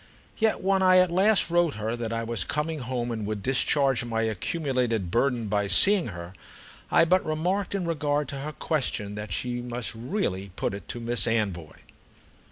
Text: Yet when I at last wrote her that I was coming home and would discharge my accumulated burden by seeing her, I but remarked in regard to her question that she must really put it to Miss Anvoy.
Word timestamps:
Yet 0.39 0.61
when 0.61 0.81
I 0.81 0.97
at 0.97 1.11
last 1.11 1.51
wrote 1.51 1.75
her 1.75 1.95
that 1.95 2.11
I 2.11 2.23
was 2.23 2.43
coming 2.43 2.79
home 2.79 3.11
and 3.11 3.23
would 3.27 3.43
discharge 3.43 4.03
my 4.03 4.23
accumulated 4.23 5.11
burden 5.11 5.45
by 5.45 5.67
seeing 5.67 6.07
her, 6.07 6.33
I 6.89 7.05
but 7.05 7.23
remarked 7.23 7.75
in 7.75 7.85
regard 7.85 8.27
to 8.29 8.39
her 8.39 8.51
question 8.51 9.13
that 9.13 9.31
she 9.31 9.61
must 9.61 9.93
really 9.93 10.49
put 10.55 10.73
it 10.73 10.87
to 10.87 10.99
Miss 10.99 11.27
Anvoy. 11.27 11.75